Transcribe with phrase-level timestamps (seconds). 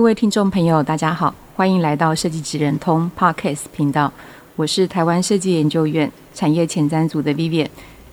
[0.00, 4.10] 各位听众朋友，大家好，欢迎来到设计职人通 Podcast 频道，
[4.56, 7.68] 我是台湾设计研究院产业前瞻组的 Vivian。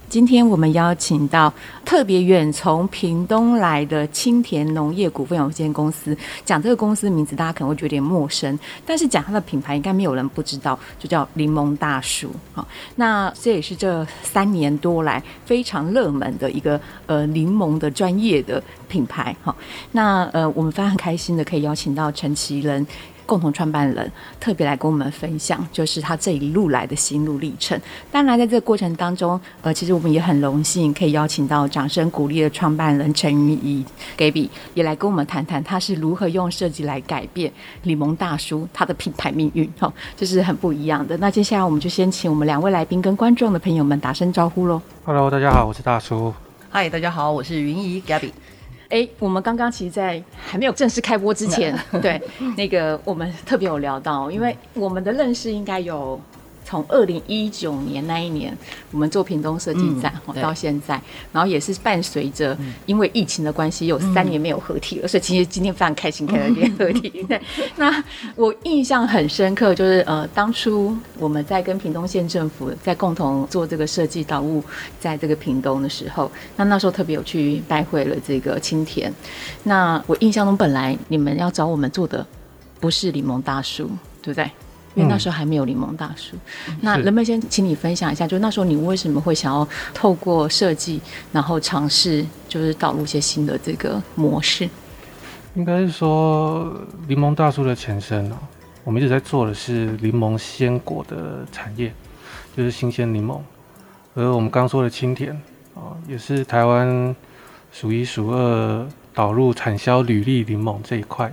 [0.09, 1.53] 今天我们邀请到
[1.83, 6.17] 特别远从屏东来的青田农业股份有限公司。
[6.45, 12.29] 讲这个公司名字，大家可能会觉得有点陌生，但是讲它的品牌，应该没有人不知道，就叫柠檬大叔。
[12.53, 19.35] 好，那这也是这三年多来非常热门的一个呃柠檬的专业的品牌。
[19.41, 19.53] 好，
[19.91, 22.87] 那呃我们非常开心的可以邀请到陈其仁。
[23.27, 27.79] 共同创办人特别来跟我们分享，就是他这一路来的心路历程。
[28.11, 33.85] 当然，在这个过程当中，呃，其实我们也很荣幸可以邀请到掌声鼓励的创办人陈云怡
[34.17, 37.51] Gaby 也来跟我们谈谈他是如何用设计来改变
[37.83, 39.69] 柠檬大叔他的品牌命运。
[39.77, 41.15] 哈、哦，这、就是很不一样的。
[41.17, 44.81] 那接下来我们就先请我们两位来宾跟观众的朋友们打声招呼喽。
[45.03, 46.33] Hello，大家好，我是大叔。
[46.71, 48.31] Hi，大家好，我是云怡 Gaby。
[48.89, 52.21] 哎，我们刚刚其实，在还没有正式开播之前， 对
[52.55, 56.19] 那个我们特别有聊到，因为我们的认识应该有。
[56.67, 58.55] 从二零一九年那一年，
[58.91, 61.01] 我们做屏东设计展，嗯，到现在，
[61.31, 67.23] 然后也是伴随着因为疫情的关系，有三年没有合体了，嗯，所以其实今天非常开心可以合体。
[67.25, 67.41] 对，
[67.77, 68.03] 那
[68.35, 74.61] 我印象很深刻，就是呃，当初我们在跟屏东县政府在共同做这个设计导物，
[74.99, 79.09] 在这个屏东的时候，那那时候特别有去拜会了这个青田。
[79.63, 82.25] 那我印象中，本来你们要找我们做的
[82.81, 83.89] 不是柠檬大叔，
[84.21, 84.51] 对不对？
[84.97, 86.35] 因为那时候还没有柠檬大叔，
[86.67, 90.99] 嗯、那能不能先请你分享一下，就那时候你为什么会想要透过设计，
[91.31, 94.67] 然后尝试就是导入一些新的这个模式？
[95.53, 96.73] 应该是说
[97.07, 98.37] 柠檬大叔的前身哦，
[98.83, 101.93] 我们一直在做的是柠檬鲜果的产业，
[102.55, 103.39] 就是新鲜柠檬。
[104.15, 105.31] 而我们刚说的青田
[105.75, 107.15] 啊，也是台湾
[107.71, 111.31] 数一数二导入产销履历柠檬这一块。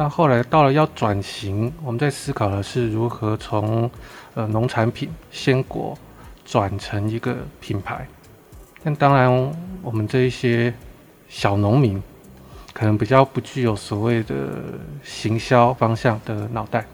[0.00, 3.90] 那后来到了要转型，我们在思考的是如何从
[4.34, 5.98] 呃农产品鲜果
[6.44, 8.06] 转成一个品牌。
[8.84, 9.28] 但当然，
[9.82, 10.72] 我们这一些
[11.28, 12.00] 小农民
[12.72, 14.62] 可能比较不具有所谓的
[15.02, 16.86] 行销方向的脑袋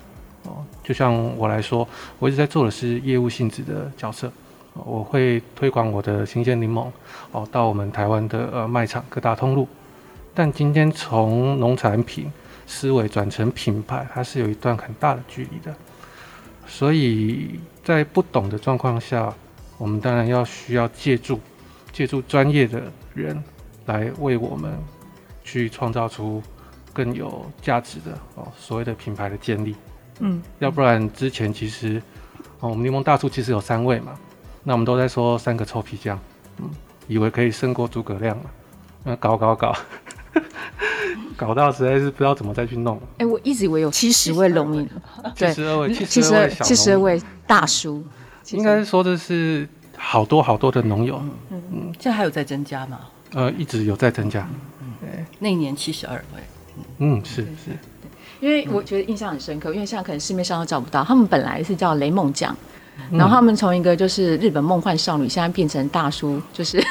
[0.44, 0.64] 哦。
[0.82, 1.86] 就像我来说，
[2.18, 4.32] 我一直在做的是业务性质的角色，
[4.72, 6.86] 我会推广我的新鲜柠檬
[7.32, 9.68] 哦到我们台湾的呃卖场各大通路。
[10.32, 12.32] 但今天从农产品
[12.66, 15.74] 思维转成品牌，它是有一段很大的距离的，
[16.66, 19.32] 所以在不懂的状况下，
[19.76, 21.40] 我们当然要需要借助
[21.92, 22.82] 借助专业的
[23.14, 23.42] 人
[23.86, 24.72] 来为我们
[25.44, 26.42] 去创造出
[26.92, 29.76] 更有价值的哦所谓的品牌的建立。
[30.20, 32.00] 嗯，要不然之前其实
[32.60, 34.18] 哦我们柠檬大叔其实有三位嘛，
[34.62, 36.18] 那我们都在说三个臭皮匠，
[36.58, 36.70] 嗯，
[37.08, 38.44] 以为可以胜过诸葛亮嘛，
[39.04, 39.76] 那搞搞搞。
[41.36, 42.96] 搞到实在是不知道怎么再去弄。
[42.96, 44.88] 哎、欸，我一直以为有七十位农民，
[45.34, 48.04] 七十二位，七十二七十二位大叔。
[48.50, 51.20] 应该说的是好多好多的农友。
[51.50, 53.00] 嗯嗯，现在还有在增加吗？
[53.32, 54.48] 呃，一直有在增加。
[54.82, 56.42] 嗯，对，那一年七十二位。
[56.98, 57.76] 嗯，是是。
[58.40, 62.54] 因为我觉得印象很深刻，因为现在可能市面上都找不到，他们本来是叫雷梦酱。
[63.10, 66.82] 然后他们从一个就是日本梦幻少女，现在变成大叔，就是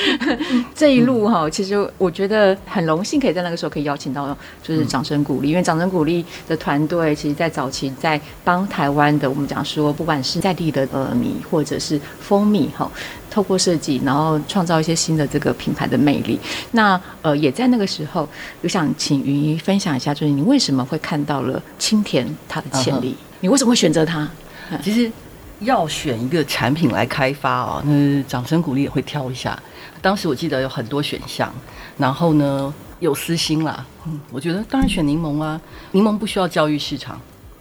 [0.74, 1.50] 这一路哈。
[1.50, 12.90] 其实我觉得很荣幸，可以在那个时候可以邀请到，就是掌声鼓励，因为掌声鼓励的团队，其实在早期在帮台湾的我们讲说，不管是在地的呃米或者是蜂蜜哈，
[13.28, 16.38] 透过设计，然后创造一些新的这个品牌的魅力。
[16.70, 18.26] 那呃也在那个时候，
[18.62, 23.16] 我想请云仪分享一下，就是你为什么会看到了青田它的潜力？
[23.40, 24.28] 你为什么会选择它？
[24.82, 25.10] 其实。
[25.60, 29.58] 要选一个产品来开发啊，那掌声鼓励也会挑一下。
[30.02, 31.52] 当时我记得有很多选项，
[31.98, 33.84] 然后呢有私心啦。
[34.06, 35.60] 嗯，我觉得当然选柠檬啊，
[35.92, 37.20] 柠檬不需要教育市场，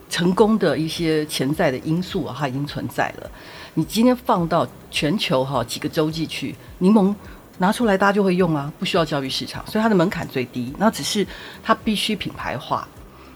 [0.10, 3.30] 成功的一些潜在的因素啊，它已经存在了。
[3.74, 7.14] 你今天放到全球哈几个洲际去，柠檬
[7.58, 10.74] 拿出来大家就会用啊，不需要教育市场，所以它的门槛最低。
[10.78, 11.28] 那只是
[11.62, 12.88] 它必须品牌化。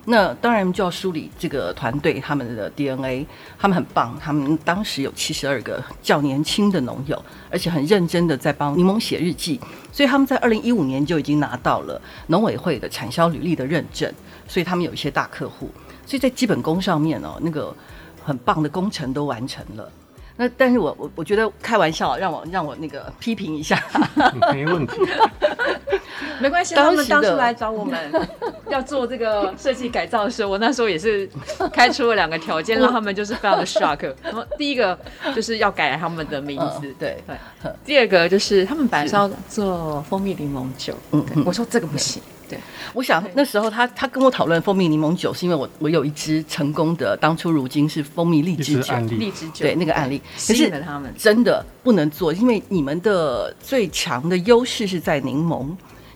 [0.05, 3.25] 那当然就要梳理这个团队他们的 DNA，
[3.57, 9.59] 他们很棒，他们当时有七十二个较年轻的农友，而且很认真的在帮柠檬写日记，
[9.93, 14.13] 所以他们在二零一五年就已经拿到了农委会的产销履历的认证，
[14.45, 15.69] 所以他们有一些大客户，
[16.05, 17.73] 所以在基本功上面哦，那个
[18.21, 19.89] 很棒的工程都完成了。
[20.35, 23.81] 那但是我我我觉得开玩笑，让我让我那个批评一下，
[24.51, 24.97] 没问题，
[26.41, 26.73] 没关系。
[26.73, 27.99] 他们当初来找我们
[28.69, 31.29] 要做这个设计改造的时候，我那时候也是
[31.71, 34.11] 开出了两个条件，让他们就是非常的 shock。
[34.23, 34.97] 然后第一个
[35.35, 37.71] 就是要改他们的名字，嗯、对对。
[37.85, 42.21] 第二个就是他们本来是要做蜂蜜柠檬酒，嗯，我说这个不行。
[42.49, 42.59] 对，
[42.93, 49.61] 我想那时候他他跟我讨论蜂蜜柠檬酒，是因为我我有一支成功的当初如今是蜂蜜荔枝酒，荔枝酒。
[49.61, 51.13] 对那个案例，可是他们。
[51.17, 55.69] 真的不能做，因为你们的最强的优势是在柠檬，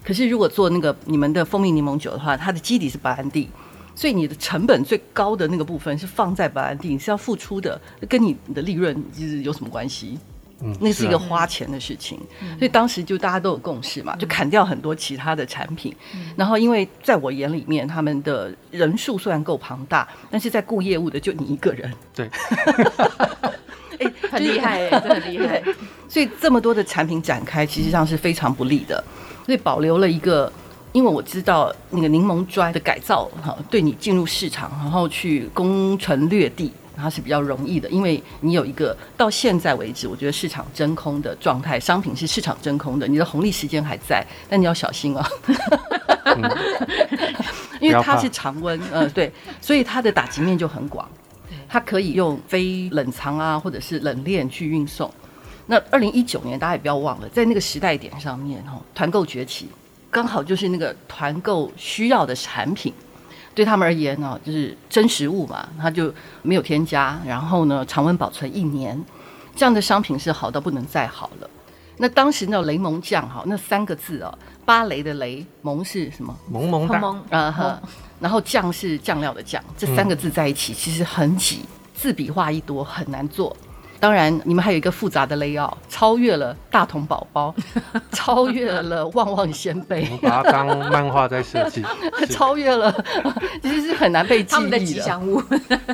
[0.04, 3.50] 可是如果做那个你们的蜂蜜柠檬酒的话，它的基底是白兰地，
[3.96, 7.80] 所以你的成本最高的那个部分是放在白兰地，你是要付出的，
[8.10, 10.18] 跟你的利润其实有什么关系？
[10.60, 12.18] 嗯，那是一个花钱的事情，
[12.58, 15.96] 所以当时就大家都有共识嘛，就砍掉很多其他的产品。
[16.36, 21.94] 然后，因为在我眼里面，他们的人数虽然够庞大，但是在顾业务的就你一个人。
[22.16, 22.28] 对，
[24.00, 25.62] 哎，很厉害哎， 真的很厉害。
[26.10, 29.04] 所以这么多的产品展开，其实上是非常不利的。
[29.46, 30.52] 所以保留了一个，
[30.92, 36.74] 因为我知道那个柠檬砖的改造哈，对你进入市场，然后去攻城略地。
[36.98, 45.24] 它是比较容易的，因为你有一个到现在为止，我觉得市场真空的状态，商品是市场真空的，你的红利时间还在，但你要小心哦，
[46.26, 46.42] 嗯、
[47.80, 51.08] 因为它是常温，呃，对，所以它的打击面就很广，
[51.70, 55.14] 它可以用非冷藏啊，或者是冷链去运送。
[55.68, 59.70] 那二零一九年大家也不要忘了，在那个时代点上面，哈，团购崛起，
[60.10, 62.94] 刚好就是那个团购需要的产品。
[63.58, 66.14] 对他们而言呢，就是真食物嘛，它就
[66.44, 69.04] 没有添加，然后呢，常温保存一年，
[69.56, 71.50] 这样的商品是好到不能再好了。
[71.98, 74.32] 那当时那雷蒙酱哈，那三个字哦，
[74.64, 76.38] 芭蕾的雷，蒙是什么？
[76.48, 77.02] 萌萌哒。
[77.32, 77.82] 啊哈，
[78.20, 81.62] 然后酱是酱料的酱，这三个字在一起其实很挤，
[81.96, 83.58] 字笔画一多很难做。
[84.00, 87.54] 当然，你们还有一个复杂的 layout，超越了大同宝宝，
[88.14, 91.84] 超越了旺旺仙贝，把它当漫画在设计，
[92.30, 92.94] 超越了，
[93.62, 94.56] 其实是很难被记忆的。
[94.56, 95.42] 他们的吉祥物，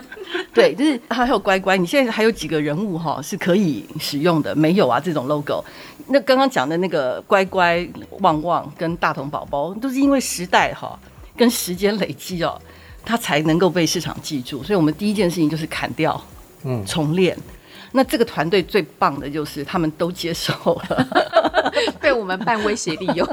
[0.54, 4.54] 对，就是还有乖乖，你现在还有几个人物哈是可以使用的？
[4.54, 5.64] 没有啊，这种 logo。
[6.08, 7.88] 那刚刚讲的那个乖乖、
[8.20, 11.00] 旺旺跟大同宝宝，都是因为时代哈
[11.38, 12.60] 跟时间累积哦，
[13.06, 14.62] 它才能够被市场记住。
[14.62, 16.22] 所以我们第一件事情就是砍掉，
[16.66, 17.38] 嗯，重练。
[17.96, 20.54] 那这个团队最棒的就是他们都接受
[20.90, 21.08] 了，
[22.02, 23.28] 被我们半威胁利用，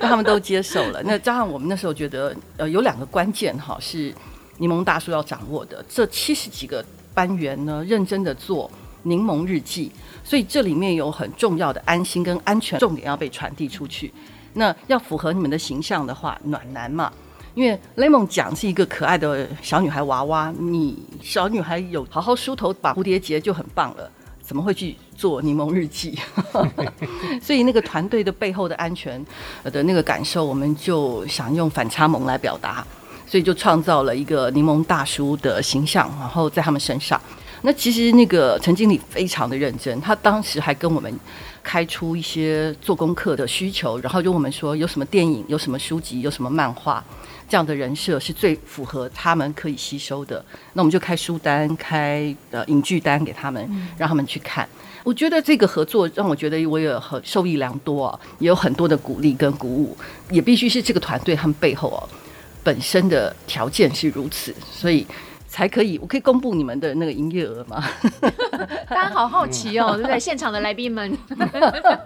[0.00, 1.00] 他们都接受了。
[1.04, 4.12] 那加上我们那时候觉得，呃，有两个关键哈，是
[4.58, 5.84] 柠檬大叔要掌握的。
[5.88, 6.84] 这七十几个
[7.14, 8.68] 班员呢，认真的做
[9.04, 9.92] 柠檬日记，
[10.24, 14.12] 所以这里面有很重要的安心跟安全重点要被传递出去。
[14.54, 17.12] 那要符合你们的形象的话，暖男嘛。
[17.54, 24.10] 因为 Lemon 讲是一个可爱的小女孩娃娃，你小女孩有好好梳头绑蝴蝶结就很棒了，
[24.40, 26.18] 怎么会去做柠檬日记？
[27.42, 29.24] 所以那个团队的背后的安全
[29.64, 32.86] 的那个感受，我们就想用反差萌来表达，
[33.26, 37.20] 所以就创造了一个柠檬大叔的形象，然后在他们身上。
[37.62, 41.12] 那其实那个陈经理非常的认真，他当时还跟我们
[41.62, 47.04] 开出一些做功课的需求，然后就我们说有什么电影、有什么书籍、有什么漫画。
[47.50, 50.42] 这样的人设是最符合他们可以吸收的，
[50.74, 54.68] 那我们就开书单、开呃影剧单给他们，让他们去看。
[55.02, 59.96] 我觉得这个合作让我觉得我也很受益良多啊，也有很多的鼓励跟鼓舞，
[60.30, 61.98] 也必须是这个团队他们背后哦
[62.62, 65.04] 本身的条件是如此，所以
[65.48, 65.98] 才可以。
[65.98, 67.82] 我可以公布你们的那个营业额吗？
[68.88, 70.16] 大家好好奇哦，对不对？
[70.20, 71.18] 现场的来宾们，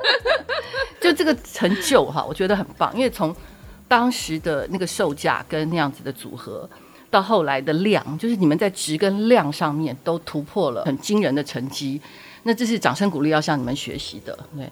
[1.03, 3.37] 就这个成就哈，我觉得很棒，因为从。
[3.95, 6.69] 当时的那个售价跟那样子的组合，
[7.13, 12.01] 到后来的量，就是你们在值跟量上面都突破了很惊人的成绩，
[12.43, 14.37] 那这是掌声鼓励要向你们学习的。
[14.57, 14.69] 对，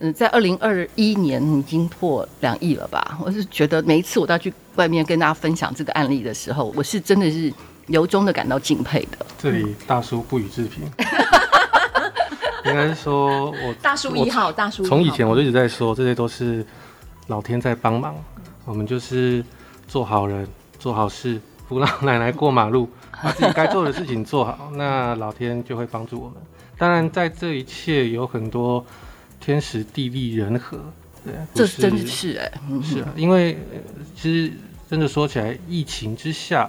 [0.00, 3.18] 嗯，在二零二一年已经破两亿了吧？
[3.24, 7.50] 我是觉得每一次我都要去外面跟大家分享这个案例的时候，我是真的是
[7.86, 9.24] 由衷的感到敬佩的。
[9.38, 10.84] 这里大叔不予置评，
[12.66, 16.62] 应该是说我大叔一号，大叔从以前我就一直在说，这些都是
[17.28, 18.14] 老天在帮忙。
[18.66, 19.42] 我们就是
[19.88, 20.46] 做好人，
[20.78, 22.90] 做好事，扶老奶奶过马路，
[23.22, 26.34] 把自己该做的事情做好，那老天就会帮助我们。
[26.76, 28.84] 当然，在这一切有很多
[29.40, 30.78] 天时地利人和，
[31.24, 33.56] 对，这真的是哎，是啊，因为
[34.14, 34.52] 其实
[34.90, 36.68] 真的说起来，疫情之下，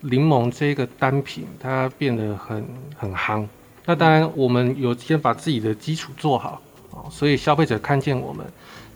[0.00, 2.66] 柠檬这个单品它变得很
[2.96, 3.46] 很夯。
[3.84, 8.46] 那当然，我们有先把自己的基础做好哦，所以消费者看见我们，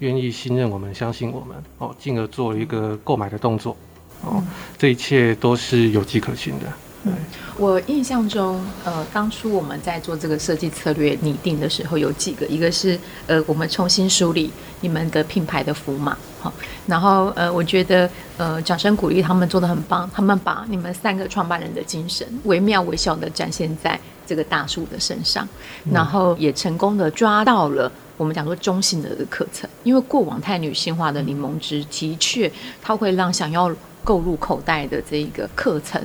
[0.01, 3.77] 愿意信任我们，相信我们哦，进而做一个购买的动作
[4.23, 4.43] 哦，
[4.77, 6.67] 这一切都是有迹可循的。
[7.05, 7.15] 嗯，
[7.57, 14.51] 我印象中，呃，当初我们在做这个设计策略拟定的时候，有几个，一个是呃，我们重新梳理
[14.83, 16.53] 你们的品牌的符码，好，
[16.87, 25.49] 然后呃，我觉得呃，掌声鼓励他们做的很棒，他们把你们三个创办人的精神惟妙惟肖的展现在这个大树的身上，
[25.91, 27.91] 然后也成功的抓到了
[28.21, 33.75] 我们讲说中性的课程，因为过往太女性化的柠檬汁的确，它会让想要
[34.05, 35.99] 购入口袋的这一个课程。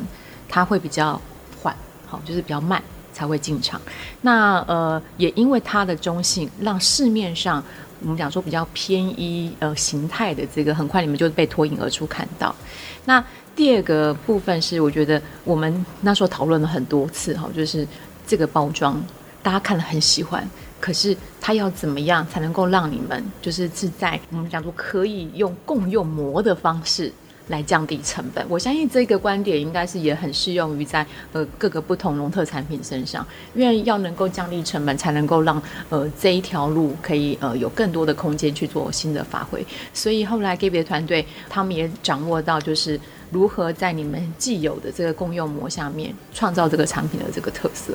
[0.48, 1.20] 它会比较
[1.62, 1.76] 缓，
[2.08, 2.82] 好，就是比较慢
[3.12, 3.82] 才会进场。
[4.22, 7.62] 那呃，也因为它的中性，让市面上
[8.00, 12.56] 我们讲说比较偏一呃形态的这个，很快你们就被脱颖而出看到。
[13.04, 13.22] 那
[13.54, 17.86] 第二个部分是，我觉得我们那时候讨论了很多次哈，就是
[18.26, 19.04] 这个包装
[19.44, 20.50] 大家看了很喜欢，
[20.86, 27.12] 可是它要怎么样才能够让你们就是是在我们讲说可以用共用膜的方式。
[27.50, 33.24] 来降低成本，我相信这个观点应该是也很适用于在呃各个不同农特产品身上，
[33.54, 39.63] 因为要能够降低成本，才能够让呃这一条路可以呃有更多的空间去做新的发挥。
[39.94, 43.00] 所以后来 Gaby 的团队他们也掌握到，就是
[43.30, 47.94] 如何在你们既有的这个共用膜下面创造这个产品的这个特色。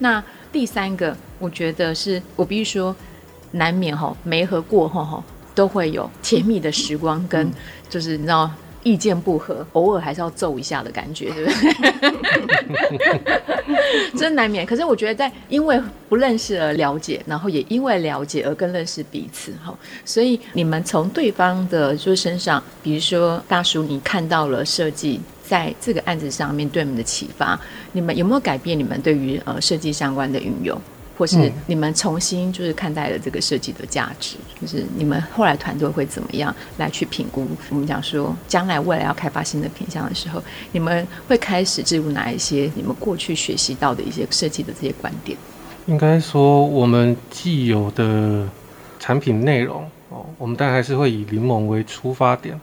[0.00, 0.20] 那
[0.52, 2.94] 第三个，我觉得是我必须说，
[3.52, 5.22] 难免哈没合过后哈
[5.54, 7.50] 都会有甜蜜的时光，跟
[7.88, 8.50] 就是你知道。
[8.84, 13.10] 意见不合，偶尔还是要揍一下的感觉，对不对？
[14.16, 14.64] 真难免。
[14.64, 15.78] 可是我觉得，在因为
[16.08, 19.76] 不认识而了解，然后也因为了解而更认识彼此，哈。
[20.04, 27.58] 所以你们从对方的就身上，比如说大叔，你看到了设计在这个案子上面对你们的启发，
[27.92, 30.78] 你们有没有改变你们对于呃设计相关的运用？
[31.16, 37.44] 或是你们重新就是看待了这个设计的价值，就是你们后来团队会怎么样来去评估？
[37.70, 40.40] 我们讲说，将来未来要开发新的品项的时候，
[40.70, 45.36] 你们会开始置入哪一些你们过去学习到的一些设计的这些观点？
[45.86, 48.46] 应该说，我们既有的
[49.00, 52.56] 产品内容哦，我们当然还是会以柠檬为出发点。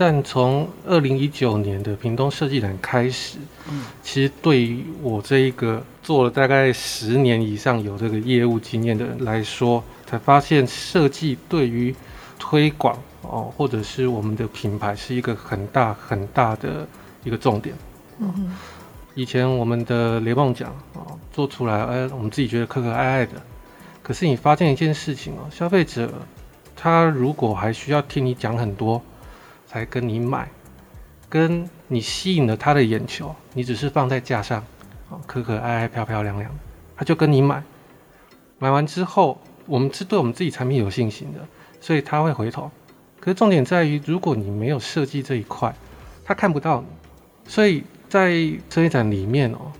[0.00, 3.36] 但从二零一九年的屏东设计展开始，
[3.68, 11.92] 嗯，其实对于我这一个做了大概十年以上有这个业务经验的人来说，才发现设计对于
[12.38, 16.86] 推广哦，或者是我们的品牌是一个很大很大的
[17.24, 17.74] 一个重点。
[18.20, 18.54] 嗯，
[19.16, 23.32] 以前我们的雷梦奖哦做出来，哎，我们自己觉得可可爱爱的，
[24.00, 26.08] 可是你发现一件事情哦，消费者
[26.76, 29.02] 他如果还需要听你讲很多。
[29.68, 30.48] 才跟你买，
[31.28, 34.64] 跟你吸引了他的眼球，你只是放在架上，
[35.26, 36.50] 可可爱爱、漂漂亮亮，
[36.96, 37.62] 他就跟你买。
[38.58, 41.46] 买完之后，我们是对我们自己产品有信心的，
[41.80, 42.70] 所以他会回头。
[43.20, 45.72] 可是重点在于，如果你没有设计这一块，
[46.24, 46.86] 他看不到你。
[47.46, 48.30] 所以在
[48.70, 49.70] 设计展里面哦。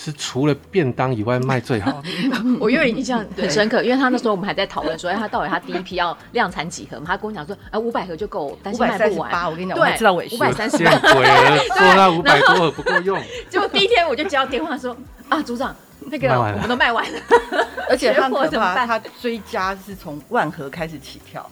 [0.00, 2.00] 是除了便当以外卖最好。
[2.60, 7.06] 我因为印象 很深刻，因为他那时候我们还在讨论说，哎，他到底他第一批要量产几盒嘛？
[7.08, 9.50] 他跟我讲说，哎，五百盒就够，但是卖不完。
[9.50, 10.36] 我跟你讲，我知道尾数。
[10.36, 10.96] 五百三十八。
[11.00, 13.20] 鬼了，说那五百多盒不够用。
[13.50, 14.96] 结果第一天我就接到电话说，
[15.28, 15.74] 啊，组长，
[16.06, 17.18] 那个我们都卖完了，
[17.90, 18.86] 而且他 怎么办？
[18.86, 21.44] 他追加是从万盒开始起跳。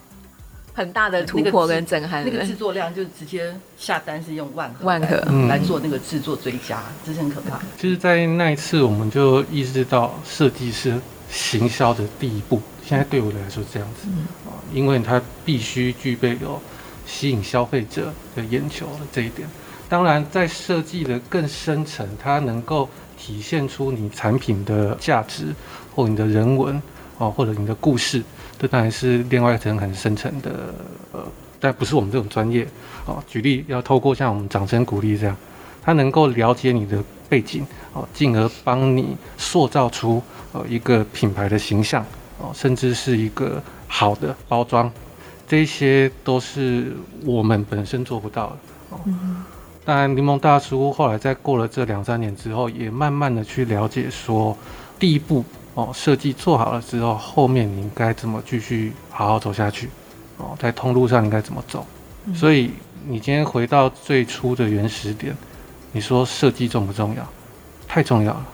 [0.76, 5.16] 很大的突破跟震撼，那个制作量就直接下单是用万盒万盒
[5.48, 7.58] 来做那个制作追加，这是很可怕。
[7.78, 12.60] 就是，在那一次，我们就意识到设计师行销的第一步。
[12.84, 14.06] 现在对我来说是这样子
[14.46, 16.60] 啊，因为它必须具备有
[17.06, 19.48] 吸引消费者的眼球的这一点。
[19.88, 25.54] 当然，在设计的更深层，它能够体现出你产品的价值，
[25.94, 26.80] 或你的人文
[27.16, 28.22] 哦，或者你的故事。
[28.58, 30.74] 这当然是另外一层很深层的，
[31.12, 31.22] 呃，
[31.60, 32.66] 但不是我们这种专业
[33.04, 33.22] 哦。
[33.26, 35.36] 举例要透过像我们掌声鼓励这样，
[35.82, 40.22] 他能够了解你的背景哦，进而帮你塑造出
[40.52, 42.02] 呃一个品牌的形象
[42.38, 44.90] 哦，甚至是一个好的包装，
[45.46, 48.56] 这些都是我们本身做不到的
[48.90, 49.00] 哦。
[49.84, 54.56] 当然，柠檬大叔后来在过了这两三年之后，也慢慢的去了解说，
[54.98, 55.44] 第一步。
[55.76, 59.90] 哦，设计做好了之后，后面你应该怎么继续好好走下去？
[60.38, 61.86] 哦，在通路上应该怎么走？
[62.24, 62.34] 嗯。
[62.34, 62.72] 所以
[63.06, 65.36] 你今天回到最初的原始点，
[65.92, 67.22] 你说设计重不重要？
[67.86, 68.46] 太重要了。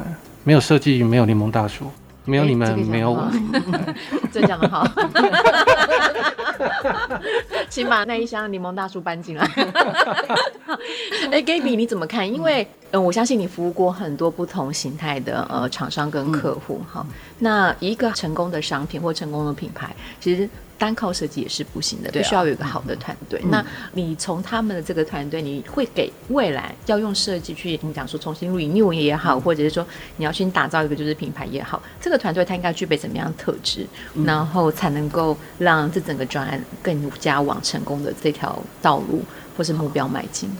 [0.00, 0.04] 嗯，
[0.44, 1.90] 没有设计，没有柠檬大叔，
[2.26, 3.26] 没有你们，没有我。
[4.30, 4.86] 这讲的好。
[7.70, 9.44] 请把那一箱柠檬大叔搬进来。
[11.30, 12.26] 哎，Gaby，你怎么看？
[12.30, 17.04] 因为嗯，我相信你服务过很多不同形态的呃厂商跟客户哈。
[17.08, 20.48] 嗯、那一个成功的商品或成功的品牌，其实。
[20.78, 23.38] 单靠设计也是不行的，必须要有一个好的团队。
[23.40, 39.22] 啊、那你从他们的这个团队，你会给未来要用设计去你讲说重新录影、录影也好，嗯、或者是说你要去打造一个就是品牌也好，这个团队它应该具备怎么样的特质，嗯、然后才能够让这整个专案更加往成功的这条道路
[39.56, 40.50] 或是目标迈进。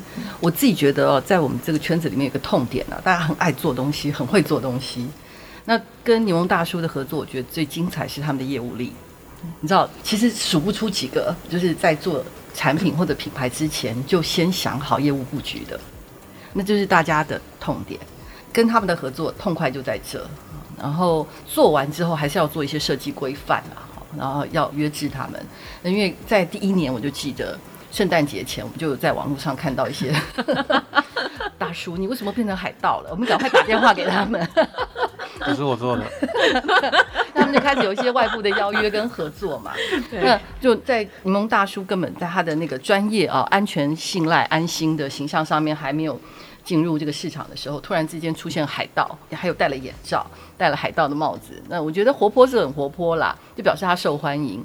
[0.41, 5.07] 我自己觉得，在我们这个圈子里面有个痛点啊，大家很爱做东西，很会做东西。
[5.67, 8.93] 那跟柠檬大叔的合作，我觉得最精彩是他们的业务力。
[9.61, 12.25] 你知道，其实数不出几个，就是在做
[12.55, 15.79] 产品或者品牌之前就先想好业务布局的，
[16.53, 17.99] 那就是大家的痛点。
[18.53, 20.27] 跟他们的合作痛快就在这，
[20.79, 23.85] 然后做完之后还是要做一些设计规范啊，
[24.17, 25.45] 然后要约制他们。
[25.83, 27.59] 因为在第一年我就记得
[27.97, 30.15] 圣诞节前，我们就在网络上看到一些
[31.57, 33.09] 大叔，你为什么变成海盗了？
[33.11, 34.47] 我们赶快打电话给他们。
[35.41, 36.05] 不是我做的，
[37.35, 39.73] 他们就开始有一些外部的邀约跟合作嘛。
[40.11, 46.21] 对那就在柠檬大叔根本在他的那个专业啊、安全、信赖、安心的形象上面还没有
[46.63, 50.27] 进入这个市场的时候，突然之间出现海盗，还有戴了眼罩、
[50.59, 51.63] 戴了海盗的帽子。
[51.71, 54.63] 那我觉得活泼是很活泼啦，就表示他受欢迎。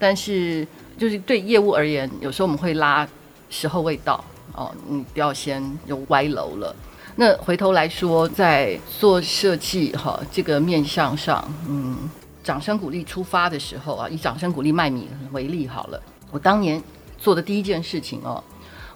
[0.00, 0.66] 但是
[0.98, 3.06] 就是对业务而言，有时候我们会拉
[3.50, 4.22] 时候未到
[4.54, 6.74] 哦，你不要先有歪楼了。
[7.16, 11.96] 那回头来说，在做设计哈这个面向上，嗯，
[12.42, 16.02] 掌声鼓励出发的时候啊，以掌声鼓励卖米为例好了。
[16.30, 16.82] 我当年
[17.18, 18.42] 做的第一件事情哦，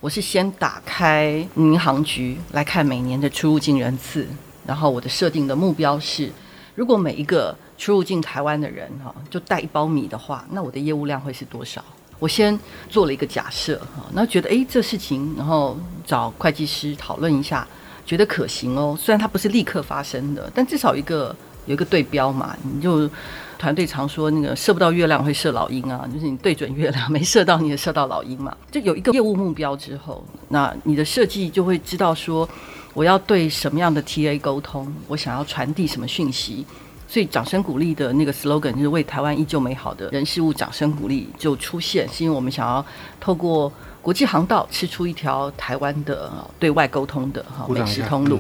[0.01, 4.27] 我是先打开民航局来看每年的出入境人次，
[4.67, 6.33] 然后我的设定的目标是，
[6.77, 11.85] 如果每一个出入境台湾的人哈就带一包米的话，那我的业务量会是多少？
[12.21, 12.57] 我先
[12.89, 17.67] 做了一个假设哈，那觉得诶这事情，然后找会计师讨论一下。
[18.07, 21.35] 觉得可行哦，虽然它不是立刻发生的，但至少一个
[21.67, 22.57] 有一个对标嘛。
[22.63, 23.11] 你就
[23.59, 28.57] 团队常说那个射不到月亮会射老鹰啊，就是你对准月亮 没射到，你也射到老鹰嘛。
[28.71, 32.49] 就有一个业务目标之后，那你的设计就会知道说
[32.97, 36.65] 我要对什么样的 TA 沟通，我想要传递什么讯息。
[37.07, 42.85] 所以掌声鼓励的那个 slogan 就是为台湾依旧美好的人事物掌声鼓励就出现，是因为我们想要
[43.21, 43.71] 透过。
[44.01, 48.39] 国际航道吃出一条台湾的对外沟通的哈美食通路，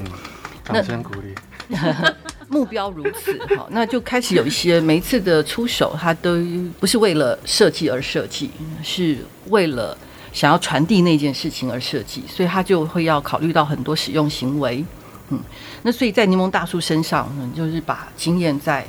[0.62, 1.34] 掌声鼓励。
[2.46, 6.38] 目标如此，好，那就开始有一些每一次的出手，它都
[6.78, 8.52] 不是为了设计而设计，
[8.84, 9.98] 是为了
[10.36, 14.84] 想要传递那件事情而设计，所以他就会要考虑到很多使用行为。
[15.30, 15.40] 嗯，
[15.82, 18.86] 那所以在柠檬大叔身上，嗯，就是把经验在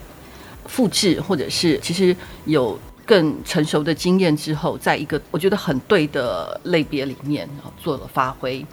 [0.65, 2.77] 复制，或者是其实有。
[3.07, 7.47] 更成熟的经验之后，在一个我觉得很对的类别里面
[7.81, 8.65] 做了发挥，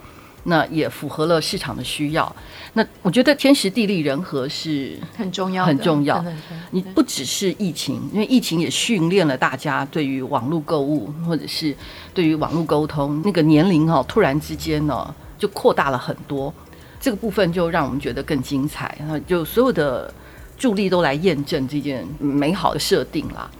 [0.45, 2.37] 那也符合了市场的需要。
[2.75, 6.25] 那我觉得天时地利人和是很重要，很重要。
[6.71, 11.75] 你不只是疫情，因为疫情也训练了大家对于网络购物或者是
[12.13, 16.53] 对于网络沟通那个年龄哦，突然之间呢就扩大了很多。
[17.01, 20.13] 这个部分就让我们觉得更精彩，然后就所有的
[20.57, 23.51] 助力都来验证这件美好的设定啦。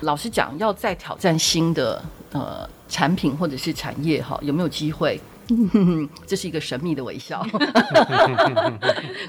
[0.00, 5.20] 老实讲，要再挑战新的呃产品或者是产业哈，有没有机会？
[6.26, 7.44] 这是一个神秘的微笑。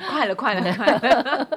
[0.09, 1.47] 快了，快了，快了。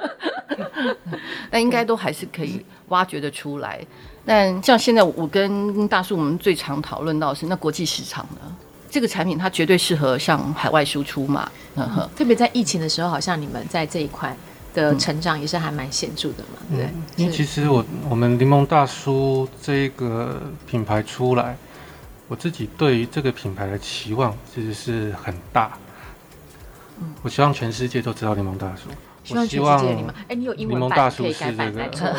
[1.51, 3.81] 那应该都还是可以挖掘得出来。
[4.25, 8.57] 但像现在我跟大叔，我们最常讨论到的是那国际市场呢？
[8.91, 11.51] 这个产品它绝对适合向海外输出嘛？
[11.77, 12.09] 嗯哼。
[12.17, 14.37] 特别在疫情的时候，好像你们在这一块。
[14.75, 16.89] 的成长也是还蛮显著的嘛，嗯、对。
[17.17, 21.55] 因为其实我我们柠檬大叔这个品牌出来，
[22.29, 25.73] 我自己对于这个品牌的期望其实是很大。
[27.01, 28.89] 嗯、我希望全世界都知道柠檬大叔。
[28.91, 32.17] 我希望全世界你们，哎，你有英文版可以改版来错了。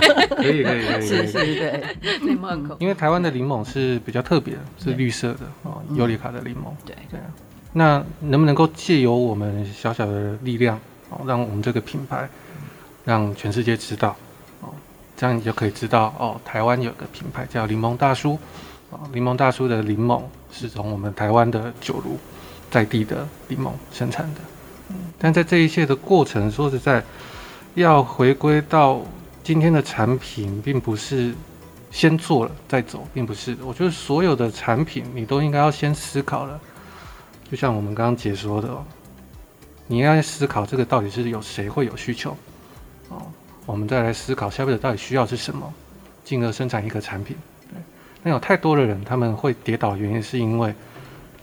[0.36, 1.84] 可以可以可以，是是对。
[2.22, 2.76] 柠檬口。
[2.80, 6.72] 因为台湾的柠檬是比较特别的，是绿色的哦，尤里卡的柠檬。
[6.84, 7.20] 对对。
[7.72, 10.80] 那能不能够借由我们小小的力量？
[11.10, 12.28] 哦，让我们这个品牌
[13.04, 14.16] 让全世界知道，
[14.60, 14.70] 哦，
[15.16, 18.38] 这样你就可以知道哦，台湾有个品牌叫柠檬大叔，哦，
[19.12, 22.18] 柠檬大叔的柠檬是从我们台湾的九如
[22.70, 24.40] 在地的柠檬生产的。
[25.18, 27.02] 但在这一切的过程，说实在，
[27.74, 29.02] 要回归到
[29.42, 31.34] 今天的产品，并不是
[31.90, 33.56] 先做了再走，并不是。
[33.64, 36.60] 我觉得所有的产品你都应该要先思考了，
[37.50, 38.84] 就像我们刚刚解说的哦。
[39.88, 42.36] 你应该思考这个到底是有谁会有需求，
[43.08, 43.22] 哦，
[43.64, 45.72] 我们再来思考消费者到底需要是什么，
[46.24, 47.36] 进而生产一个产品。
[48.26, 50.74] 对，那有太多的人他们会跌倒，原因是因为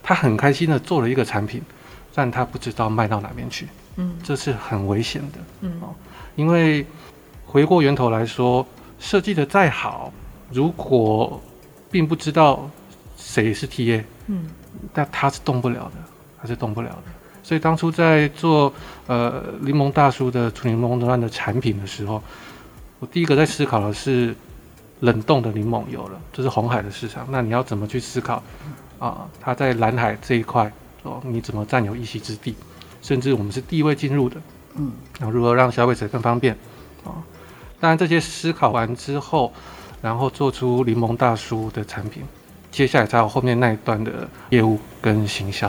[0.02, 1.62] 他很开心的做了一个产品，
[2.14, 3.66] 但他不知道卖到哪边去。
[3.96, 5.38] 嗯，这是很危险的。
[5.62, 5.94] 嗯哦，
[6.36, 6.84] 因为
[7.46, 8.66] 回过源头来说，
[9.00, 10.12] 设计的再好，
[10.52, 11.40] 如果
[11.90, 12.68] 并不知道
[13.16, 14.46] 谁是 TA，嗯，
[14.92, 15.92] 但他是动不了的，
[16.38, 17.04] 他是动不了的。
[17.42, 18.70] 所以当初在做
[19.06, 22.22] 呃柠檬大叔的纯柠檬砖的产品的时候，
[22.98, 24.34] 我第一个在思考的是
[25.04, 28.42] 冷冻的柠檬油了，这是红海的市场，那你要怎么去思考
[28.98, 29.28] 啊？
[29.38, 32.54] 它在蓝海这一块哦，你怎么占有一席之地？
[33.02, 34.40] 甚至我们是第一位进入的，
[34.76, 36.56] 嗯，然后如何让消费者更方便
[37.04, 37.20] 啊？
[37.78, 39.52] 当然这些思考完之后，
[40.00, 42.22] 然后做出柠檬大叔的产品，
[42.70, 45.68] 接下来才有后面那一段的业务跟行销，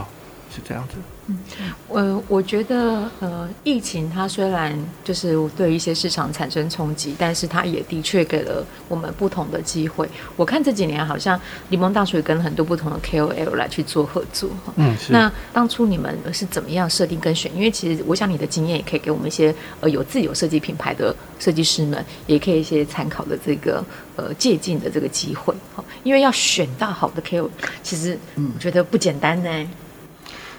[0.50, 0.96] 是这样子。
[1.28, 1.40] 嗯，
[1.88, 10.08] 我我觉得，呃，疫情它虽然就是对一些市场产生冲击，但是它也的确给了我们不同的机会。
[10.36, 14.50] 我看这几年好像柠檬大叔也跟很多不同的 KOL 来去做合作。
[14.76, 15.12] 嗯，是。
[15.12, 17.52] 那当初你们是怎么样设定跟选？
[17.56, 23.84] 因为其实我想你的经验也可以给我们一些呃有自有设计品牌的设计师们，也可以一些参考的这个
[24.16, 25.84] 呃借鉴的这个机会哈。
[26.04, 27.50] 因为要选到好的 KOL，
[27.82, 29.68] 其实我觉得不简单呢。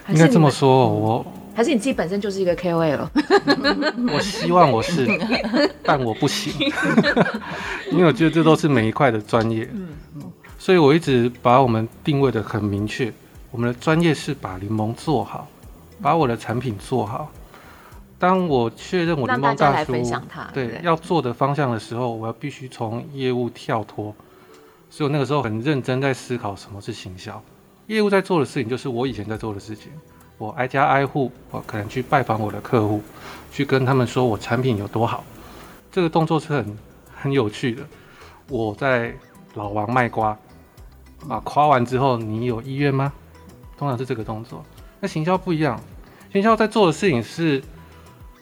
[0.08, 3.08] 应该这么说，我还是你自己本身就是一个 KOL。
[4.12, 5.06] 我希望我是，
[5.82, 6.52] 但我不行，
[7.90, 9.68] 因为我觉得这都是每一块的专业。
[9.72, 9.88] 嗯，
[10.58, 13.12] 所以我一直把我们定位的很明确，
[13.50, 15.48] 我们的专业是把柠檬做好，
[16.02, 17.30] 把我的产品做好。
[18.18, 19.92] 当我确认我柠檬大叔
[20.54, 24.14] 对要做的方向的时候，我要必须从业务跳脱。
[24.88, 27.42] 所以我那个时候很认真在思考什么是行销。
[27.86, 29.92] 业务在做的事情就是我以前在做的事情，
[30.38, 33.00] 我挨家挨户，我可能去拜访我的客户，
[33.52, 35.24] 去跟他们说我产品有多好。
[35.92, 36.78] 这个动作是很
[37.14, 37.82] 很有趣的。
[38.48, 39.14] 我在
[39.54, 40.36] 老王卖瓜，
[41.28, 43.12] 啊，夸完之后你有意愿吗？
[43.78, 44.64] 通常是这个动作。
[45.00, 45.80] 那行销不一样，
[46.32, 47.62] 行销在做的事情是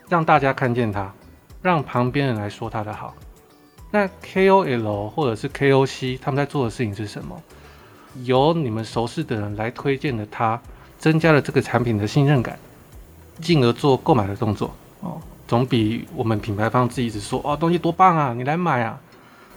[0.08, 1.12] 让大家看见他，
[1.60, 3.14] 让旁边人来说他的好。
[3.90, 7.40] 那 KOL 或者是 KOC 他们在做的事情是什么？
[8.22, 10.60] 由你们熟识的人来推荐的他，
[10.98, 12.58] 增加了这个产品的信任感，
[13.40, 18.98] 进而做购买的动作哦，总比我们品牌方自己一直说哦，东西多棒啊，你来买啊，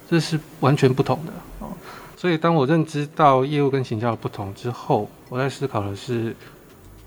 [0.10, 1.70] 这是完全不同的哦。
[2.17, 6.36] 所以当我认知到业务跟行销的不同之后，我在思考的是，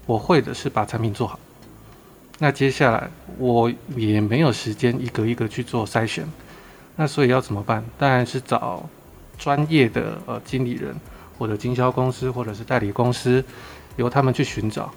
[0.07, 1.39] 我会的是把产品做好。
[2.39, 6.25] 那接下来我也没有时间一个一个去做筛选，
[6.97, 7.85] 那所以要怎么办？
[7.99, 8.89] 当然是找
[9.37, 10.95] 专业的呃经理人。
[11.41, 13.43] 或者经销公司，或者是代理公司，
[13.97, 14.93] 由他们去寻找。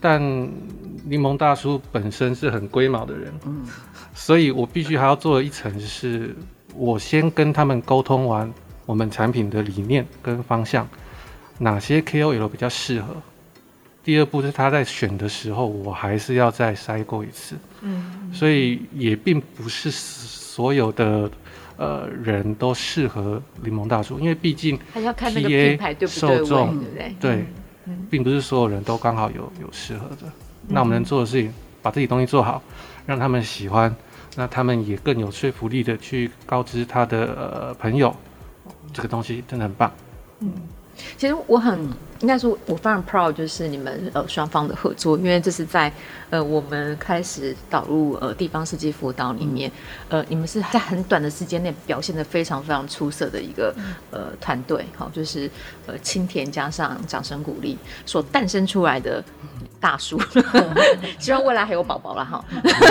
[0.00, 0.22] 但
[1.04, 3.66] 柠檬大叔本身是很龟毛的人，嗯，
[4.14, 6.32] 所以我必须还要做一层，是
[6.76, 8.48] 我先跟他们沟通完
[8.86, 10.88] 我们产品的理念跟方向，
[11.58, 13.16] 哪些 KOL 比较适合。
[14.04, 21.28] 第二步是他在选的时候，我还是要再筛过一次，嗯，所以也并不是所有的。
[21.80, 26.78] 呃，人都适合柠檬大叔，因为毕竟 TA 受众
[27.18, 27.46] 对，
[28.10, 30.30] 并不是所有人都刚好有有适合的。
[30.68, 32.62] 那我们能做的事情，把自己东西做好，
[33.06, 33.96] 让他们喜欢，
[34.36, 38.14] 那他们也更有说服力的去告知他的呃朋友，
[38.92, 39.90] 这个东西真的很棒。
[40.40, 40.52] 嗯。
[41.16, 41.88] 其实我很
[42.20, 45.90] 应该说，我非常 proud，就是你们呃双方的合作，因为这是在
[46.28, 49.70] 呃我们开始导入呃地方设计辅导里面，
[50.08, 53.74] 呃你们是在很短的时间内表现的非常非常出色的一个
[54.10, 55.50] 呃团队，好，就是
[55.86, 59.24] 呃青田加上掌声鼓励所诞生出来的
[59.80, 60.20] 大叔，
[61.18, 62.44] 希望未来还有宝宝了哈。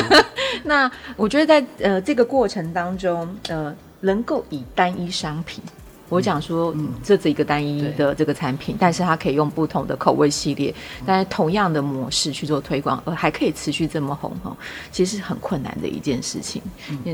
[0.66, 5.64] 那我觉得在呃这个过程当中，呃能够以单一商品。
[6.10, 10.74] 我讲说，嗯，这是一个单一的这个产品，但是它可以用不同的口味系列，
[11.06, 14.58] 但是同样的模式去做推广，而还可以持续这么红哈，
[14.92, 16.60] 其实是很困难的一件事情。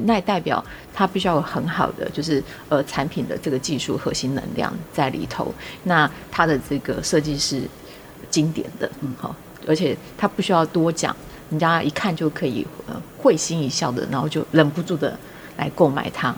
[0.06, 5.54] 那也代表它必须要有很好的，就是呃产品的这个技术核心能量在里头。
[5.84, 7.64] 那它的这个设计是
[8.30, 9.36] 经典的，嗯好，
[9.68, 11.14] 而且它不需要多讲，
[11.50, 15.20] 人家一看就可以呃会心一笑的，然后就忍不住的。
[15.58, 16.36] 来购买它。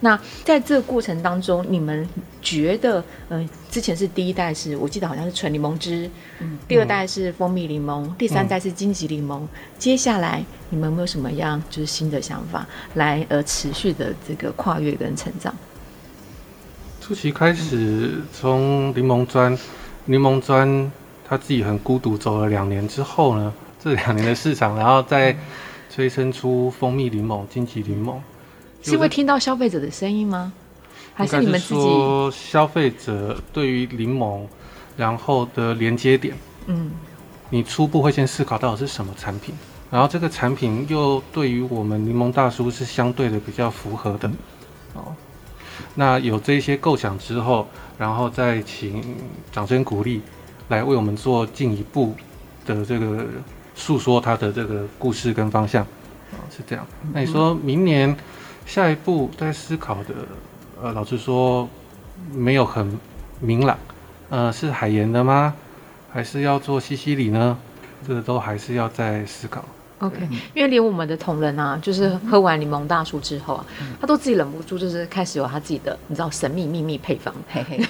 [0.00, 2.06] 那在这个过程当中，你们
[2.42, 6.08] 觉得，嗯、呃，之前是第一代是我记得好像是纯柠檬汁，
[6.40, 9.40] 嗯，第二代是蜂蜜柠檬，嗯、第三代是金桔柠檬。
[9.78, 15.54] 接下来你们有没有什么样就是新的想法，来呃持续的这个跨越跟成长？
[17.00, 19.56] 初期开始从柠檬砖，
[20.04, 20.92] 柠檬砖
[21.26, 23.52] 他自己很孤独走了两年之后呢，
[23.82, 25.34] 这两年的市场，然后再
[25.88, 28.16] 催生出蜂蜜柠檬、金桔柠檬。
[28.82, 30.52] 是会听到消费者的声音吗？
[31.14, 31.80] 还是你们自己？
[31.80, 34.42] 说消费者对于柠檬，
[34.98, 36.36] 然后的连接点，
[36.66, 36.90] 嗯，
[37.48, 39.54] 你初步会先思考到底是什么产品，
[39.90, 44.30] 然后这个产品又对于我们柠檬大叔是相对的比较符合的，
[44.92, 45.14] 哦，
[45.94, 49.02] 那有这些构想之后，然后再请
[49.50, 50.20] 掌声鼓励
[50.68, 52.14] 来为我们做进一步
[52.66, 53.24] 的这个
[53.74, 55.82] 诉说他的这个故事跟方向，
[56.32, 56.86] 啊，是这样。
[57.14, 58.14] 那你说明年
[58.66, 60.14] 下一步在思考的？
[60.82, 61.66] 呃，老实说，
[62.32, 62.98] 没有很
[63.40, 63.78] 明朗。
[64.28, 65.54] 呃，是海盐的吗？
[66.12, 67.56] 还是要做西西里呢？
[68.06, 69.64] 这个都还是要再思考。
[70.00, 77.80] OK，因为连我们的同仁啊，就是喝完柠檬大叔之后啊，嗯、他都自己忍不住，就是开始有他自己的，你知道神秘秘密配方，嘿嘿，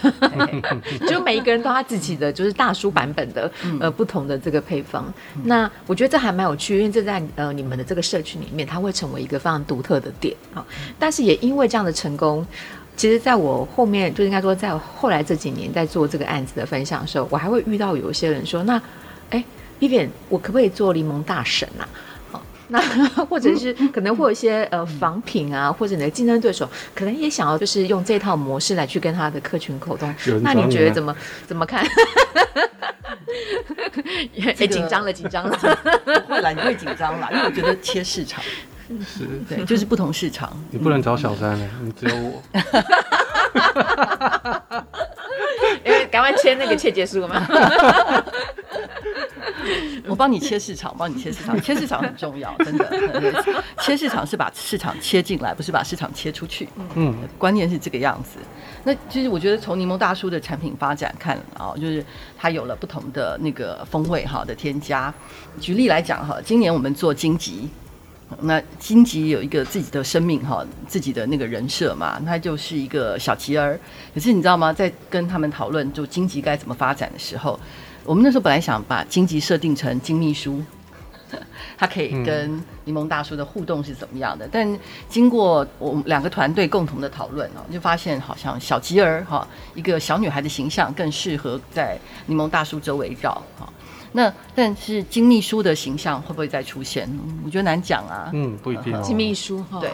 [1.08, 5.12] 就每一个人都他自己的，就是大叔版本的，嗯、呃，不同的这个配方。
[5.34, 10.64] 嗯、那我觉得这还蛮有趣，因为这在呃你们的这个社群里面，它会成为一个非常独特的点啊。
[10.98, 12.46] 但是也因为这样的成功。
[12.96, 18.80] 其实，在我后面，就应该说，在后来这几年在做这个案子的分享的时候，我还会遇到有一些人说：“那，
[19.28, 19.44] 哎
[19.80, 21.88] ，Vivian，我可不可以做柠檬大神啊？
[22.32, 22.80] 好，那
[23.26, 30.12] 或者是可能会有一些呃仿品啊，或者你的竞争对手可能也想要就是用这套模式来去跟他的客群沟通。
[30.42, 31.14] 那你觉得怎么
[31.46, 31.84] 怎么看？
[34.58, 35.58] 哎，紧张了，紧张了，
[36.04, 38.42] 不会啦，你会紧张啦，因为我觉得切市场。”
[39.04, 40.56] 是，对，就是不同市场。
[40.70, 42.40] 你不能找小三呢，你只有我。
[45.84, 47.44] 因 为赶快签那个切结书嘛。
[50.08, 53.44] 我帮你切市场，帮你切市场，切市场很重要，真的。
[53.80, 56.68] 切市场是把市场切进来，不是把市场切出去。
[56.94, 58.38] 嗯，观念是这个样子。
[58.84, 62.04] 那其实我觉得从柠檬大叔的产品发展看啊，就是
[62.36, 65.12] 它有了不同的那个风味哈的添加。
[65.60, 67.68] 举例来讲哈，今年我们做荆棘。
[68.40, 73.78] 那荆棘有一个自己的生命哈，自己的那个人设嘛，他就是一个小吉儿。
[74.12, 74.72] 可是你知道吗？
[74.72, 77.58] 在跟他们讨论就荆棘该怎么发展的时候，
[78.06, 80.62] 我们那时候本来想把荆棘设定成金秘书，
[81.76, 84.46] 他可以跟柠檬大叔的互动是怎么样的？
[84.46, 93.68] 嗯、但经过我们两个团队共同的讨论哦，就发现好像小吉儿哈，一个小女孩的形象更适合在柠檬大叔周围绕哈。
[94.12, 97.08] 那但是金秘书的形象会不会再出现？
[97.44, 98.30] 我觉得难讲啊。
[98.32, 99.02] 嗯，不一定、哦。
[99.02, 99.90] 金秘书哈，对，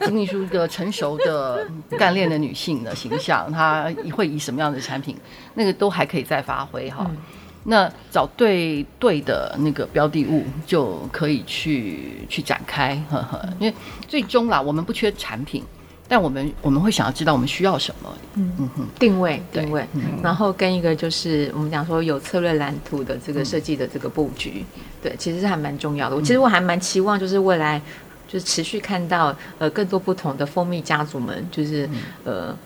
[0.06, 1.66] 金秘书一个成熟的
[1.98, 5.16] 干练的女性的形象，她会以什么样的产品？
[5.54, 7.06] 那个都还可以再发挥哈。
[7.08, 7.16] 嗯、
[7.64, 13.02] 那找对对的那个标的物，就可以去去展开。
[13.10, 13.74] 呵呵，因为
[14.06, 15.64] 最终啦，我们不缺产品。
[16.06, 18.52] 但我们我们会想要知道我们需要什么，嗯。
[18.58, 26.14] 嗯哼，定位定位，嗯、然后跟一个就是我们讲说有策略蓝图的这个设计的这个布局，嗯、对，其实是还蛮重要的。
[26.14, 27.80] 我、嗯、其实我还蛮期望就是未来
[28.28, 32.56] 就是持续看到呃更多不同的蜂蜜家族们就是、嗯、呃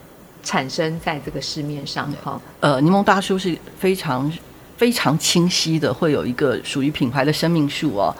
[0.43, 2.39] 产生在这个市面上哈。
[2.59, 4.31] 呃，柠檬大叔是非常
[4.77, 8.15] 非常清晰的，会有一个属于品牌的生命树哦，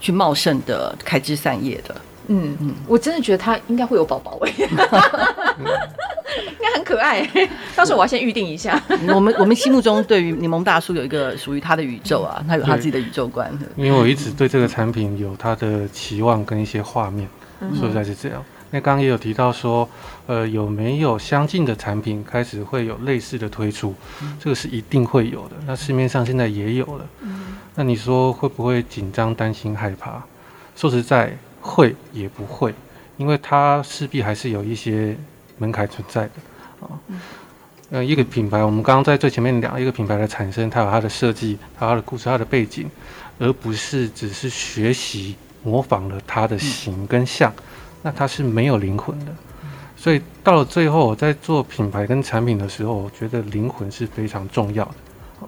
[0.00, 1.94] 去茂盛的开枝散叶的。
[2.28, 4.66] 嗯嗯，我真的觉得他应该会有宝宝哎，应
[6.60, 7.22] 该很可爱。
[7.76, 8.82] 到时候我要先预定一下。
[9.14, 13.52] 我们我们心目中对于柠檬大叔有一个属于他的宇宙啊，他有他自己的宇宙观。
[13.76, 17.28] 因为我一直对这个产品有他的期望跟一些画面，
[17.78, 18.42] 说实在是这样。
[18.70, 19.88] 那刚刚也有提到说，
[20.26, 23.94] 呃，有没有相近的产品开始会有类似的推出？
[24.40, 25.56] 这个是一定会有的。
[25.66, 27.04] 那市面上现在也有了。
[27.74, 30.22] 那你说会不会紧张、担心、害怕？
[30.74, 31.36] 说实在。
[31.66, 32.74] 会也不会，
[33.16, 35.16] 因为它势必还是有一些
[35.56, 36.32] 门槛存在的
[36.80, 37.00] 啊。
[37.90, 42.86] 呃，一个品牌，我们刚刚在最前面讲，一个品牌的产生，它有它的设计，它有它的故事，它的背景，
[43.38, 47.50] 而不是只是学习模仿了它的形跟像，
[48.02, 49.34] 那它是没有灵魂的。
[49.96, 55.46] 所以到了最后，我在做品牌跟产品的时候，我觉得灵魂是非常重要的，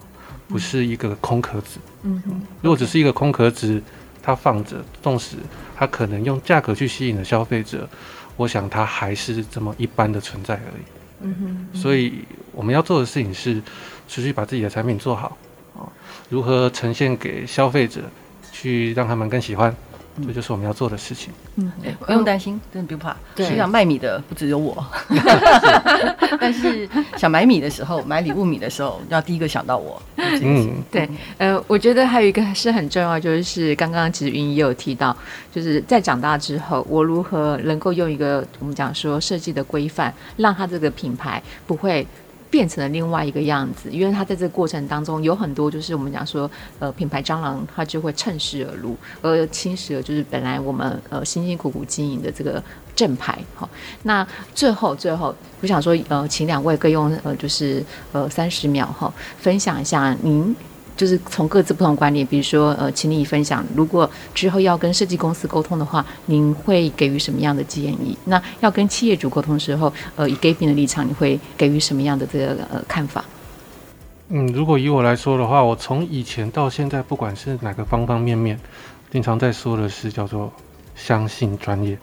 [0.49, 1.79] 不是一个空壳子。
[2.05, 3.83] 嗯嗯，如果只是一个空壳子。
[4.27, 5.37] 它放着，纵使
[5.77, 7.89] 它可能用价格去吸引了消费者，
[8.37, 10.83] 我想它还是这么一般的存在而已。
[11.21, 13.63] 嗯哼，嗯哼，所以我们要做的事情是
[14.09, 15.39] 持续把自己的产品做好
[15.79, 15.87] 啊，
[16.29, 18.01] 如何呈现给消费者，
[18.51, 19.73] 去让他们更喜欢。
[20.27, 21.33] 这就是我们要做的事情。
[21.57, 23.17] 嗯，不用担心，真的不用怕。
[23.35, 24.85] 对，想卖米的不只有我，
[26.41, 30.01] 但是想买米的时候，买礼物米的时候，要第一个想到我。
[30.17, 31.09] 嗯，对。
[31.39, 35.17] 呃，我觉得还有一个是很重要，就是刚刚其实云也有提到，
[35.53, 42.07] 就是在长大之后，我如何能够用一个我们讲说设计的规范，让他这个品牌不会。
[42.51, 52.63] 变成了另外一个样子，因为它在这个过程当中有很多，就是我们讲说，呃，品牌蟑螂它就会趁势而入，而侵蚀了就是本来我们呃辛辛苦苦经营的这个
[52.95, 53.39] 正牌。
[53.55, 53.69] 好，
[54.03, 60.55] 那最后最后，我想说，呃，请两位各用呃，就是呃三十秒哈，分享一下您。
[60.97, 68.17] 就是从各自不同观点，比如说，呃，请你分享，如果之后要跟设计公司沟通的话，您会给予什么样的建议？
[68.25, 73.25] 那要跟企业主沟通的时候，呃，以 Gavin 的立场，你会给予什么样的这个呃看法？
[74.29, 78.59] 嗯，如果以我来说的话，我从以前到现在，不管是哪个方方面面，
[79.11, 80.53] 经常在说的是叫做
[80.95, 81.97] 相信专业。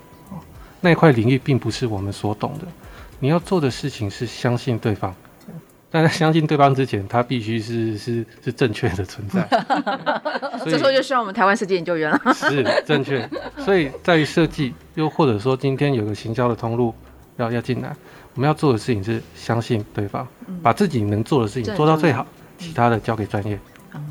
[0.79, 2.67] 那一块领域并不是我们所懂的，
[3.19, 5.13] 你要做的事情是相信对方。
[5.93, 9.47] 但在相信对方之前，他必须是是是正确的存在。
[10.65, 12.19] 这时候就需要我们台湾设计研究员了。
[12.33, 13.29] 是正确，
[13.59, 16.91] 所以在于设计，又或者说今天有个行销的通路
[17.37, 17.95] 要要进来，
[18.33, 20.27] 我们要做的事情是相信对方，
[20.63, 22.25] 把自己能做的事情做到最好，
[22.57, 23.59] 其他的交给专业。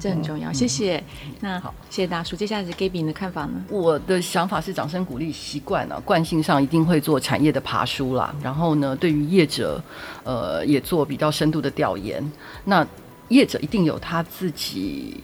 [0.01, 1.03] 这很重要，谢谢。
[1.41, 2.35] 那好，谢谢大叔。
[2.35, 3.65] 接下来是 Gaby 你的看法呢？
[3.69, 8.35] 我的想法是掌声鼓励习惯了，惯性上一定会做产业的爬书啦。
[8.43, 9.83] 然后呢，对于业者，
[10.25, 12.23] 呃，也做比较深度的调研。
[12.65, 12.87] 那
[13.29, 15.23] 业者一定有他自己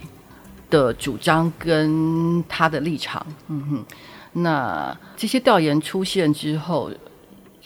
[0.71, 3.27] 的主张跟他的立场。
[3.49, 3.85] 嗯哼。
[4.33, 6.91] 那这些调研出现之后，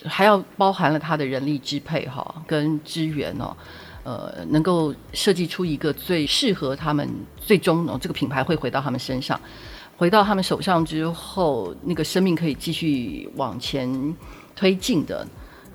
[0.05, 3.55] 还要包含了他的人力支配哈，跟资源哦。
[4.03, 9.39] 呃，能够设计出一个最适合他们，最终呢，这个品牌会回到他们身上，
[9.97, 14.15] 回到他们手上之后，那个生命可以继续往前
[14.55, 15.25] 推进的。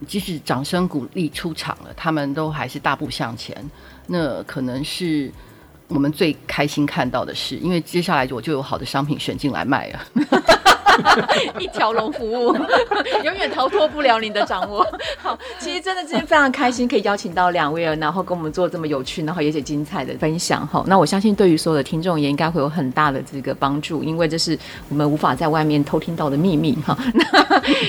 [0.07, 3.69] 即使掌声鼓励出场了，他们都还是大步向前。
[4.07, 5.29] 那可能是
[5.89, 10.01] 我们最开心看到的事，因为接下来我就有好的商品选进来卖了。
[11.59, 12.57] 一条龙服务，
[13.25, 14.87] 永远逃脱不了你的掌握。
[15.21, 20.67] 好，其实真的今天非常开心，可以邀请到两位，然后跟我们做这么有趣，然后也且精彩的分享。
[20.67, 24.59] 哈，那我相信对于所有的听众也应该会有很大的这个帮助，因为这是
[24.89, 26.77] 我们无法在外面偷听到的秘密。
[26.87, 27.25] 哈，那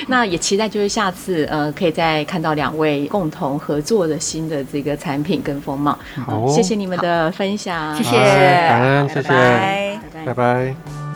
[0.19, 5.97] 那也期待就是下次呃，可以再看到两位共同合作的新的这个产品跟风貌。
[6.25, 10.25] 好，谢谢你们的分享，谢谢，感恩，谢谢，拜拜。
[10.25, 11.08] 拜拜。